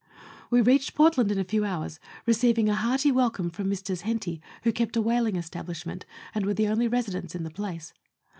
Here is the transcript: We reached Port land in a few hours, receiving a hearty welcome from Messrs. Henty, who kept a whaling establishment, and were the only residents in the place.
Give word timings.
We 0.49 0.61
reached 0.61 0.95
Port 0.95 1.15
land 1.15 1.31
in 1.31 1.37
a 1.37 1.43
few 1.43 1.63
hours, 1.63 1.99
receiving 2.25 2.67
a 2.69 2.73
hearty 2.73 3.11
welcome 3.11 3.51
from 3.51 3.69
Messrs. 3.69 4.01
Henty, 4.01 4.41
who 4.63 4.71
kept 4.71 4.97
a 4.97 5.01
whaling 5.03 5.35
establishment, 5.35 6.07
and 6.33 6.43
were 6.43 6.55
the 6.55 6.69
only 6.69 6.87
residents 6.87 7.35
in 7.35 7.43
the 7.43 7.51
place. 7.51 7.93